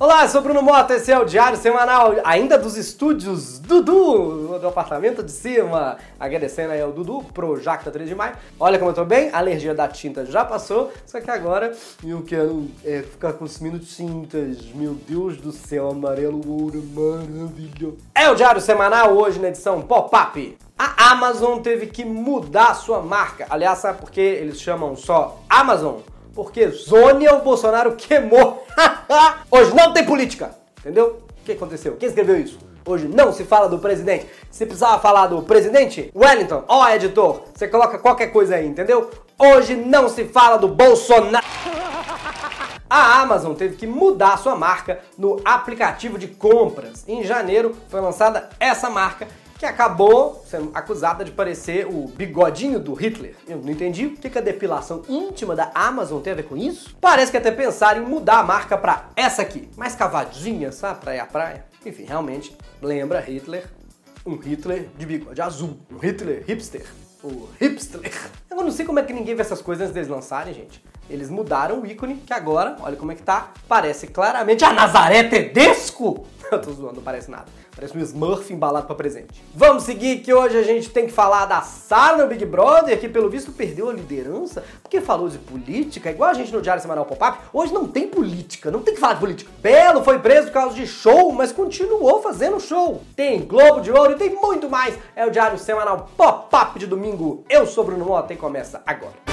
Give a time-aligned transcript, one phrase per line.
[0.00, 5.24] Olá, sou Bruno Mota, esse é o Diário Semanal, ainda dos estúdios Dudu, do apartamento
[5.24, 5.96] de cima.
[6.20, 8.36] Agradecendo aí ao Dudu pro Jacta 3 de maio.
[8.60, 11.76] Olha como eu tô bem, a alergia da tinta já passou, só que agora
[12.06, 14.66] eu quero é, ficar consumindo tintas.
[14.72, 17.92] Meu Deus do céu, amarelo ouro, maravilha.
[18.14, 20.56] É o Diário Semanal, hoje na edição Pop-Up.
[20.78, 23.48] A Amazon teve que mudar sua marca.
[23.50, 25.96] Aliás, sabe por que eles chamam só Amazon?
[26.38, 28.64] Porque Zônia o Bolsonaro queimou.
[29.50, 31.20] Hoje não tem política, entendeu?
[31.40, 31.96] O que aconteceu?
[31.96, 32.60] Quem escreveu isso?
[32.86, 34.24] Hoje não se fala do presidente.
[34.48, 39.10] Se precisava falar do presidente, Wellington, ó editor, você coloca qualquer coisa aí, entendeu?
[39.36, 41.44] Hoje não se fala do Bolsonaro.
[42.88, 47.04] A Amazon teve que mudar sua marca no aplicativo de compras.
[47.08, 49.26] Em janeiro foi lançada essa marca
[49.58, 53.34] que acabou sendo acusada de parecer o bigodinho do Hitler.
[53.46, 56.96] Eu não entendi o que a depilação íntima da Amazon tem a ver com isso.
[57.00, 61.22] Parece que até pensaram em mudar a marca para essa aqui, mais cavadinha, sabe, praia
[61.24, 61.64] a praia.
[61.84, 63.68] Enfim, realmente lembra Hitler,
[64.24, 66.86] um Hitler de bigode azul, um Hitler hipster
[67.22, 68.00] o hipster.
[68.50, 70.82] Eu não sei como é que ninguém vê essas coisas antes deles lançarem, gente.
[71.10, 75.24] Eles mudaram o ícone, que agora, olha como é que tá, parece claramente a Nazaré
[75.24, 76.26] Tedesco.
[76.50, 77.46] Eu tô zoando, não parece nada.
[77.74, 79.40] Parece um Smurf embalado para presente.
[79.54, 83.08] Vamos seguir que hoje a gente tem que falar da Sara no Big Brother, que
[83.08, 87.04] pelo visto perdeu a liderança, porque falou de política, igual a gente no Diário Semanal
[87.04, 87.38] Pop-Up.
[87.52, 89.50] Hoje não tem política, não tem que falar de política.
[89.60, 93.02] Belo foi preso por causa de show, mas continuou fazendo show.
[93.14, 94.98] Tem Globo de Ouro e tem muito mais.
[95.14, 97.44] É o Diário Semanal Pop-Up de domingo.
[97.48, 99.27] Eu sou Bruno Mota e começa agora.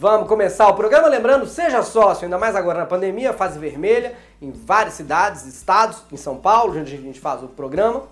[0.00, 4.50] Vamos começar o programa lembrando, seja sócio, ainda mais agora na pandemia, fase vermelha, em
[4.50, 8.04] várias cidades, estados, em São Paulo, onde a gente faz o programa.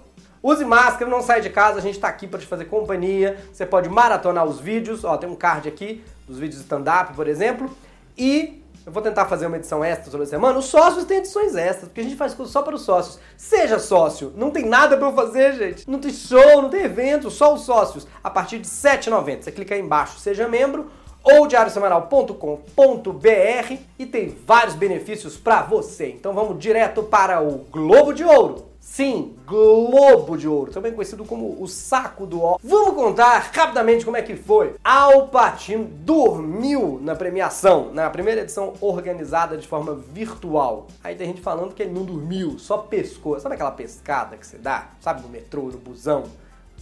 [0.42, 3.42] Use máscara, não saia de casa, a gente está aqui para te fazer companhia.
[3.50, 7.74] Você pode maratonar os vídeos, ó, tem um card aqui dos vídeos stand-up, por exemplo.
[8.18, 10.58] E eu vou tentar fazer uma edição extra toda semana.
[10.58, 13.18] Os sócios têm edições extras, porque a gente faz coisa só para os sócios.
[13.34, 15.90] Seja sócio, não tem nada para eu fazer, gente.
[15.90, 18.06] Não tem show, não tem evento, só os sócios.
[18.22, 19.40] A partir de R$ 7,90.
[19.40, 20.90] Você clica aí embaixo, seja membro
[21.22, 26.08] ou diariosemanal.com.br e tem vários benefícios para você.
[26.08, 28.66] Então vamos direto para o Globo de Ouro.
[28.80, 32.56] Sim, Globo de Ouro, também conhecido como o saco do ó.
[32.64, 34.76] Vamos contar rapidamente como é que foi.
[34.82, 40.86] Al Pacino dormiu na premiação, na primeira edição organizada de forma virtual.
[41.04, 43.38] Aí tem gente falando que ele não dormiu, só pescou.
[43.38, 44.88] Sabe aquela pescada que você dá?
[45.00, 46.24] Sabe no metrô, no busão?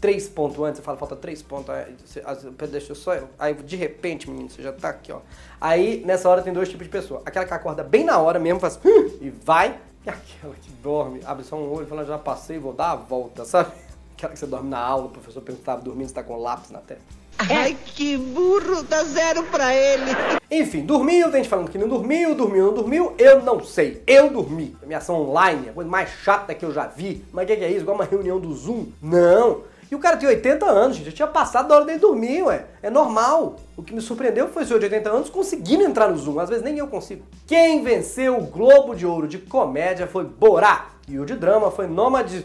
[0.01, 2.23] Três pontos antes, você fala, falta três pontos, aí você,
[2.69, 3.29] deixa só eu.
[3.39, 5.21] Aí de repente, menino, você já tá aqui, ó.
[5.61, 7.23] Aí nessa hora tem dois tipos de pessoa.
[7.25, 11.21] Aquela que acorda bem na hora mesmo, faz hum", e vai, e aquela que dorme,
[11.25, 13.73] abre só um olho e fala, já passei, vou dar a volta, sabe?
[14.17, 16.39] Aquela que você dorme na aula, o professor pergunta se tava dormindo, se tá com
[16.39, 17.05] lápis na testa.
[17.39, 20.11] Ai, que burro, dá zero pra ele.
[20.51, 24.03] Enfim, dormiu, tem gente falando que não dormiu, dormiu, não dormiu, eu não sei.
[24.07, 24.75] Eu dormi.
[24.81, 27.23] Premiação online, a coisa mais chata que eu já vi.
[27.33, 27.81] Mas o que, que é isso?
[27.81, 28.87] Igual uma reunião do Zoom?
[29.03, 29.63] Não.
[29.91, 30.97] E o cara tem 80 anos.
[30.97, 32.67] Já tinha passado da hora dele dormir, ué.
[32.83, 33.57] É normal.
[33.77, 36.41] O que me surpreendeu foi o senhor de 80 anos conseguindo entrar no Zoom.
[36.41, 37.25] Às vezes nem eu consigo.
[37.47, 40.87] Quem venceu o Globo de Ouro de comédia foi Borá.
[41.09, 42.45] E o de drama foi Nômade.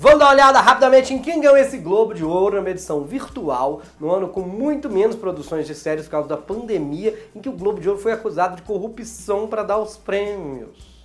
[0.00, 3.82] Vamos dar uma olhada rapidamente em quem ganhou esse Globo de Ouro numa edição virtual,
[3.98, 7.52] no ano com muito menos produções de séries por causa da pandemia, em que o
[7.52, 10.97] Globo de Ouro foi acusado de corrupção para dar os prêmios.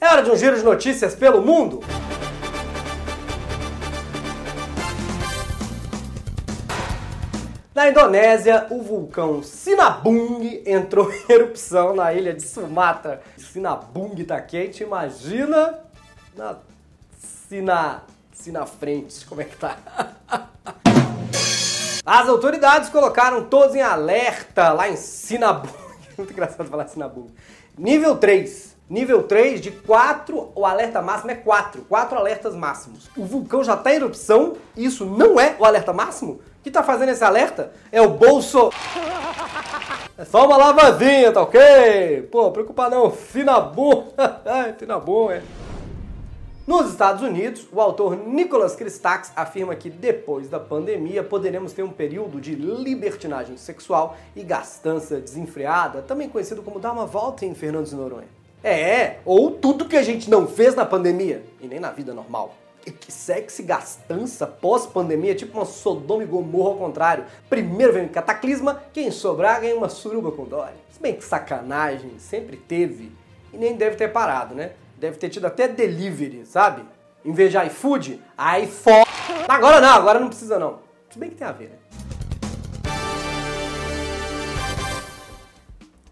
[0.00, 1.80] É hora de um giro de notícias pelo mundo!
[7.74, 13.20] Na Indonésia, o vulcão Sinabung entrou em erupção na ilha de Sumatra.
[13.36, 15.80] Sinabung tá quente, imagina
[16.36, 16.56] na
[17.48, 19.78] Sina, Sina frente, como é que tá?
[22.06, 25.68] As autoridades colocaram todos em alerta lá em Sinabung.
[26.16, 27.30] Muito engraçado falar Sinabung.
[27.76, 28.77] Nível 3.
[28.88, 31.82] Nível 3, de 4, o alerta máximo é 4.
[31.82, 33.10] 4 alertas máximos.
[33.16, 36.40] O vulcão já está em erupção, isso não é o alerta máximo?
[36.68, 38.70] que tá fazendo esse alerta é o bolso.
[40.16, 42.28] É só uma lavadinha, tá ok?
[42.30, 44.08] Pô, preocupa não, Finabum.
[44.78, 45.42] Finabum, é.
[46.66, 51.90] Nos Estados Unidos, o autor Nicholas Christakis afirma que depois da pandemia poderemos ter um
[51.90, 57.86] período de libertinagem sexual e gastança desenfreada, também conhecido como dar uma volta em Fernando
[57.86, 58.37] de Noronha.
[58.62, 62.54] É, ou tudo que a gente não fez na pandemia e nem na vida normal
[62.90, 67.24] que sexy gastança pós-pandemia, tipo uma Sodoma e Gomorra ao contrário.
[67.48, 70.72] Primeiro vem um cataclisma, quem sobrar ganha uma suruba com Dory.
[70.90, 73.12] Se bem que sacanagem sempre teve
[73.52, 74.72] e nem deve ter parado, né?
[74.96, 76.82] Deve ter tido até delivery, sabe?
[77.24, 78.20] Em vez de iFood,
[78.62, 79.06] iPhone.
[79.48, 80.80] Agora não, agora não precisa não.
[81.10, 81.76] Se bem que tem a ver, né?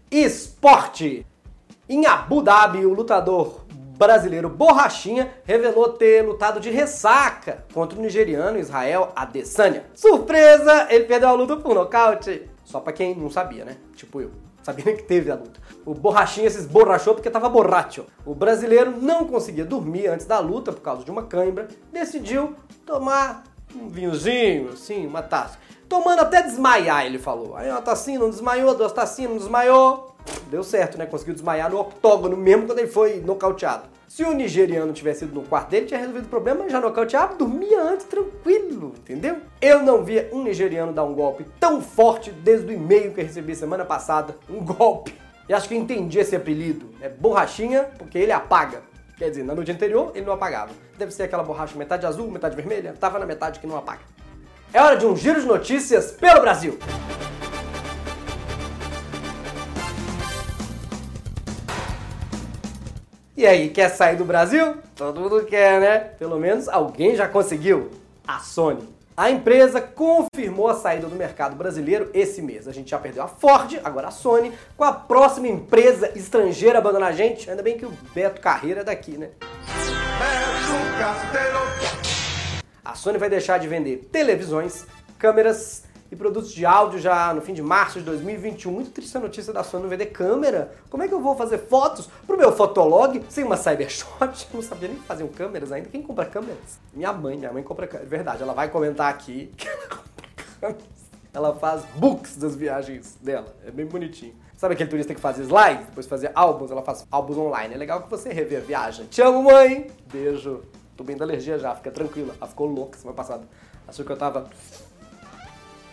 [0.09, 1.25] Esporte.
[1.89, 3.61] Em Abu Dhabi, o lutador
[3.97, 9.85] brasileiro Borrachinha revelou ter lutado de ressaca contra o nigeriano Israel Adesanya.
[9.93, 10.87] Surpresa!
[10.89, 12.45] Ele perdeu a luta por nocaute.
[12.65, 13.77] Só pra quem não sabia, né?
[13.95, 14.31] Tipo eu.
[14.61, 15.61] Sabia que teve a luta.
[15.85, 18.05] O Borrachinha se esborrachou porque tava borracho.
[18.25, 21.69] O brasileiro não conseguia dormir antes da luta por causa de uma cãibra.
[21.93, 22.53] Decidiu
[22.85, 23.43] tomar
[23.73, 25.57] um vinhozinho, assim, uma taça.
[25.87, 27.55] Tomando até desmaiar, ele falou.
[27.55, 30.16] Aí uma tacinha não desmaiou, duas tacinhas não desmaiou.
[30.49, 31.05] Deu certo, né?
[31.05, 33.83] Conseguiu desmaiar no octógono mesmo quando ele foi nocauteado.
[34.07, 37.81] Se o nigeriano tivesse ido no quarto dele, tinha resolvido o problema, já nocauteava, dormia
[37.83, 39.37] antes, tranquilo, entendeu?
[39.61, 43.25] Eu não via um nigeriano dar um golpe tão forte desde o e-mail que eu
[43.25, 44.37] recebi semana passada.
[44.49, 45.13] Um golpe.
[45.49, 46.89] E acho que eu entendi esse apelido.
[47.01, 48.81] É borrachinha, porque ele apaga.
[49.17, 50.71] Quer dizer, na noite anterior ele não apagava.
[50.97, 52.93] Deve ser aquela borracha metade azul, metade vermelha.
[52.97, 54.01] Tava na metade que não apaga.
[54.73, 56.77] É hora de um giro de notícias pelo Brasil.
[63.37, 64.77] E aí, quer sair do Brasil?
[64.95, 65.99] Todo mundo quer, né?
[65.99, 67.91] Pelo menos alguém já conseguiu.
[68.27, 68.89] A Sony.
[69.15, 72.67] A empresa confirmou a saída do mercado brasileiro esse mês.
[72.67, 74.51] A gente já perdeu a Ford, agora a Sony.
[74.75, 78.83] Com a próxima empresa estrangeira abandonar a gente, ainda bem que o Beto Carreira é
[78.83, 79.29] daqui, né?
[82.83, 84.87] A Sony vai deixar de vender televisões,
[85.19, 88.71] câmeras e produtos de áudio já no fim de março de 2021.
[88.71, 90.71] Muito triste a notícia da Sony não vender câmera.
[90.89, 94.47] Como é que eu vou fazer fotos pro meu fotolog sem uma Cybershot?
[94.53, 95.89] Não sabia nem que faziam câmeras ainda.
[95.89, 96.79] Quem compra câmeras?
[96.93, 97.37] Minha mãe.
[97.37, 98.09] Minha mãe compra câmeras.
[98.09, 100.97] Verdade, ela vai comentar aqui que ela compra câmeras.
[101.33, 103.55] Ela faz books das viagens dela.
[103.65, 104.33] É bem bonitinho.
[104.55, 106.71] Sabe aquele turista que faz slides, depois fazer álbuns?
[106.71, 107.75] Ela faz álbuns online.
[107.75, 109.05] É legal que você revê a viagem.
[109.05, 109.91] Te amo, mãe!
[110.11, 110.63] Beijo.
[110.95, 112.33] Tô bem da alergia já, fica tranquila.
[112.39, 113.47] Ela ficou louca semana passada.
[113.87, 114.49] Achou que eu tava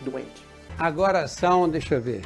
[0.01, 0.45] doente.
[0.77, 2.21] Agora são, deixa eu ver,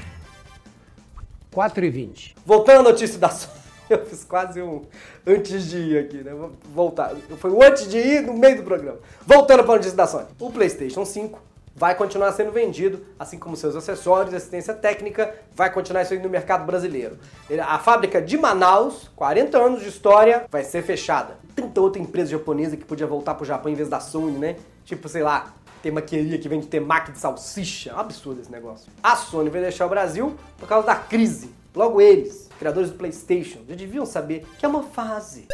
[1.52, 3.60] 4 e 20 Voltando à notícia da Sony.
[3.90, 4.84] Eu fiz quase um
[5.26, 6.32] antes de ir aqui, né?
[6.32, 7.16] Vou voltar.
[7.38, 9.00] Foi o antes de ir no meio do programa.
[9.26, 10.28] Voltando para a notícia da Sony.
[10.40, 11.42] O PlayStation 5
[11.76, 16.30] vai continuar sendo vendido, assim como seus acessórios, assistência técnica, vai continuar isso aí no
[16.30, 17.18] mercado brasileiro.
[17.66, 21.38] A fábrica de Manaus, 40 anos de história, vai ser fechada.
[21.56, 24.58] Tanta outra empresa japonesa que podia voltar pro Japão em vez da Sony, né?
[24.84, 27.94] Tipo, sei lá, tem maqueria que vende temaki de salsicha.
[27.94, 28.92] Um absurdo esse negócio.
[29.02, 31.52] A Sony vai deixar o Brasil por causa da crise.
[31.76, 35.48] Logo eles, criadores do PlayStation, já deviam saber que é uma fase.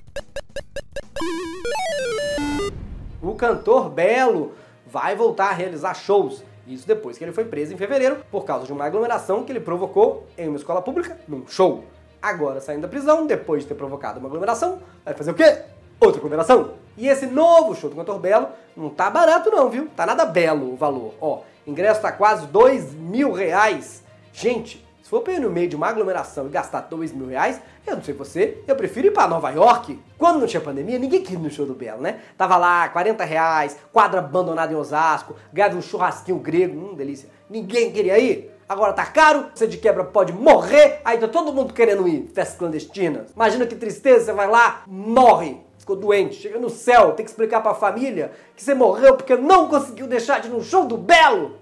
[3.21, 4.53] O cantor Belo
[4.85, 6.43] vai voltar a realizar shows.
[6.67, 9.59] Isso depois que ele foi preso em fevereiro por causa de uma aglomeração que ele
[9.59, 11.83] provocou em uma escola pública num show.
[12.21, 15.61] Agora, saindo da prisão, depois de ter provocado uma aglomeração, vai fazer o quê?
[15.99, 16.84] Outra aglomeração.
[16.97, 19.89] E esse novo show do Cantor Belo não tá barato não, viu?
[19.95, 21.13] Tá nada belo o valor.
[21.19, 24.03] Ó, ingresso tá quase dois mil reais.
[24.31, 27.61] Gente, se for pra ir no meio de uma aglomeração e gastar dois mil reais,
[27.85, 29.99] eu não sei você, eu prefiro ir pra Nova York.
[30.17, 32.21] Quando não tinha pandemia, ninguém queria ir no show do Belo, né?
[32.37, 37.29] Tava lá, 40 reais, quadra abandonada em Osasco, ganhava um churrasquinho grego, hum, delícia.
[37.49, 38.51] Ninguém queria ir.
[38.67, 42.31] Agora tá caro, você de quebra pode morrer, aí tá todo mundo querendo ir.
[42.33, 43.31] Festas clandestinas.
[43.35, 47.61] Imagina que tristeza, você vai lá, morre ficou doente, chega no céu, tem que explicar
[47.61, 51.59] pra família que você morreu porque não conseguiu deixar de ir no show do Belo.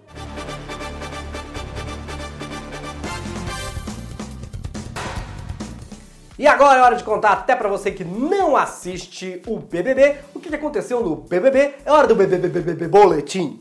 [6.39, 10.39] E agora é hora de contar até pra você que não assiste o BBB, o
[10.39, 11.75] que aconteceu no BBB.
[11.85, 13.59] É hora do BBB Boletim.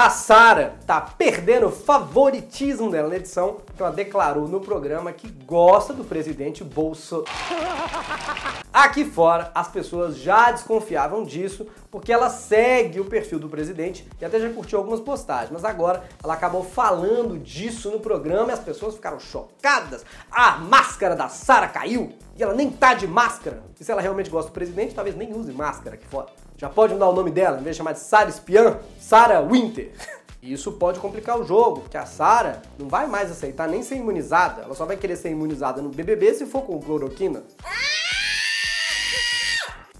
[0.00, 5.28] A Sara tá perdendo o favoritismo dela na edição, porque ela declarou no programa que
[5.28, 7.26] gosta do presidente Bolsonaro.
[8.72, 14.24] Aqui fora, as pessoas já desconfiavam disso, porque ela segue o perfil do presidente e
[14.24, 18.60] até já curtiu algumas postagens, mas agora ela acabou falando disso no programa e as
[18.60, 20.06] pessoas ficaram chocadas.
[20.30, 23.64] A máscara da Sara caiu e ela nem tá de máscara.
[23.80, 26.28] E se ela realmente gosta do presidente, talvez nem use máscara aqui fora.
[26.58, 29.92] Já pode mudar o nome dela, em vez de chamar de Sarah Espiã, Sarah Winter.
[30.42, 34.62] Isso pode complicar o jogo, porque a Sarah não vai mais aceitar nem ser imunizada.
[34.62, 37.44] Ela só vai querer ser imunizada no BBB se for com cloroquina.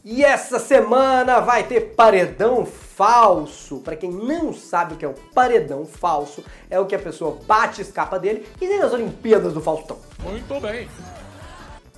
[0.04, 3.78] E essa semana vai ter paredão falso.
[3.78, 7.38] Para quem não sabe o que é o paredão falso, é o que a pessoa
[7.46, 9.98] bate, escapa dele e nem as Olimpíadas do Faustão.
[10.24, 10.88] Muito bem.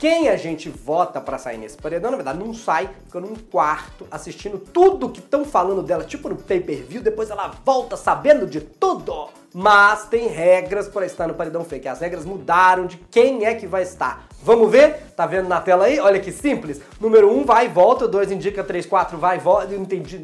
[0.00, 4.07] Quem a gente vota para sair nesse paredão, na verdade, não sai, fica num quarto
[4.11, 9.28] assistindo tudo que estão falando dela, tipo no pay-per-view, depois ela volta sabendo de tudo.
[9.52, 11.87] Mas tem regras para estar no paredão fake.
[11.87, 14.26] As regras mudaram de quem é que vai estar.
[14.42, 15.12] Vamos ver?
[15.14, 16.00] Tá vendo na tela aí?
[16.00, 16.80] Olha que simples.
[16.99, 19.75] Número 1 um vai e volta, 2 indica, 3, 4 vai e volta.
[19.75, 20.19] Eu entendi.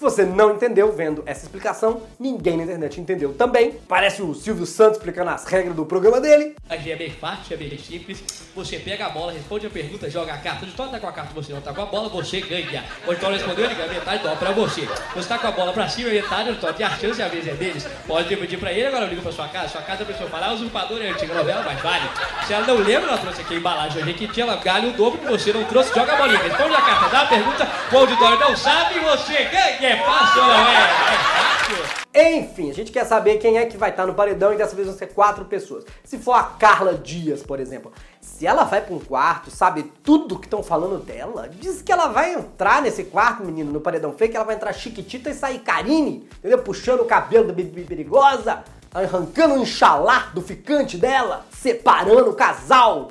[0.00, 3.72] Se você não entendeu vendo essa explicação, ninguém na internet entendeu também.
[3.86, 6.56] Parece o Silvio Santos explicando as regras do programa dele.
[6.70, 8.24] Aqui é bem fácil, é bem simples.
[8.56, 10.64] Você pega a bola, responde a pergunta, joga a carta.
[10.64, 12.82] Se tá com a carta você não tá com a bola, você ganha.
[13.06, 14.88] O Vitória respondeu, ele ganha metade dó pra você.
[15.14, 17.46] Você tá com a bola pra cima, metade, o Vitória tem a chance, a vez
[17.46, 17.86] é deles.
[18.06, 19.68] Pode dividir pra ele, agora eu ligo pra sua casa.
[19.68, 22.08] Sua casa a pessoa fala, ah, usurpador é antiga novela, mas vale.
[22.46, 24.92] Se ela não lembra, ela trouxe aqui a embalagem hoje que tinha, ela galha o
[24.94, 26.38] dobro que você não trouxe, joga a bolinha.
[26.38, 29.89] Responde a carta, dá a pergunta, o auditório não sabe, você ganha.
[29.90, 32.36] É fácil, não é?
[32.38, 34.86] Enfim, a gente quer saber quem é que vai estar no paredão e dessa vez
[34.86, 35.84] vão ser quatro pessoas.
[36.04, 40.38] Se for a Carla Dias, por exemplo, se ela vai para um quarto, sabe tudo
[40.38, 44.36] que estão falando dela, diz que ela vai entrar nesse quarto, menino, no paredão fake,
[44.36, 46.58] ela vai entrar chiquitita e sair Karine, entendeu?
[46.58, 48.62] Puxando o cabelo da Bibi Perigosa,
[48.94, 53.08] arrancando o enxalá do ficante dela, separando o casal.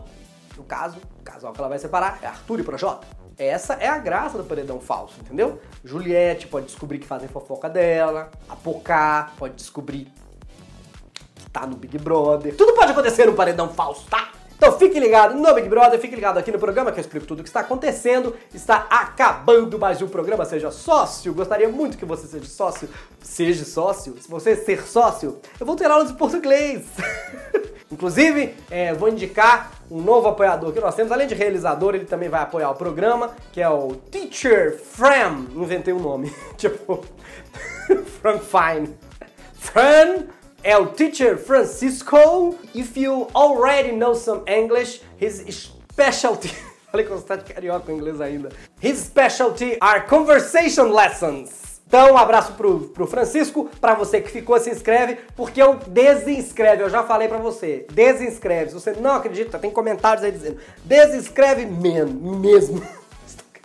[0.58, 3.19] No caso, o casal que ela vai separar é Arthur e Projota.
[3.40, 5.62] Essa é a graça do paredão falso, entendeu?
[5.82, 10.12] Juliette pode descobrir que fazem fofoca dela, a Pocá pode descobrir
[11.36, 12.54] que tá no Big Brother.
[12.58, 14.34] Tudo pode acontecer no paredão falso, tá?
[14.58, 17.40] Então fique ligado no Big Brother, fique ligado aqui no programa que eu explico tudo
[17.40, 18.36] o que está acontecendo.
[18.54, 21.34] Está acabando mais um programa, seja sócio.
[21.34, 22.90] Gostaria muito que você seja sócio.
[23.22, 24.18] Seja sócio.
[24.20, 26.88] Se você ser sócio, eu vou ter aula de português.
[27.90, 32.30] Inclusive, é, vou indicar um novo apoiador que nós temos, além de realizador, ele também
[32.30, 35.48] vai apoiar o programa, que é o Teacher Fram.
[35.56, 37.04] Inventei um nome, tipo,
[38.22, 38.96] Fran Fine.
[39.54, 40.28] Fran
[40.64, 42.56] é o Teacher Francisco.
[42.74, 46.50] If you already know some English, his specialty.
[46.92, 48.50] Falei com você de carioca em inglês ainda.
[48.82, 51.69] His specialty are conversation lessons.
[51.90, 56.84] Então, um abraço pro, pro Francisco, para você que ficou, se inscreve, porque eu desinscreve,
[56.84, 58.70] eu já falei para você, desinscreve.
[58.70, 62.80] Se você não acredita, tem comentários aí dizendo, desinscreve mesmo, mesmo.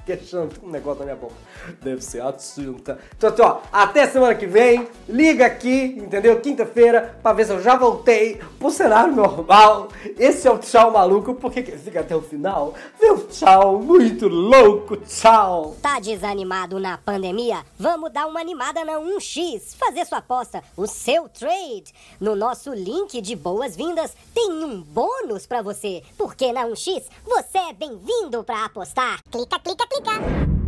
[0.05, 1.35] queixando um negócio na minha boca.
[1.83, 2.99] Deve ser a tinta.
[3.17, 4.87] Então, assim, ó, até semana que vem.
[5.09, 6.41] Liga aqui, entendeu?
[6.41, 9.89] Quinta-feira, pra ver se eu já voltei pro cenário normal.
[10.19, 14.97] Esse é o tchau maluco, porque quem fica até o final um tchau muito louco.
[14.97, 15.77] Tchau.
[15.81, 17.65] Tá desanimado na pandemia?
[17.79, 19.77] Vamos dar uma animada na 1x.
[19.77, 21.93] Fazer sua aposta, o seu trade.
[22.19, 26.03] No nosso link de boas-vindas tem um bônus para você.
[26.17, 29.21] Porque na 1x você é bem-vindo para apostar.
[29.31, 30.64] Clica, clica, clica きか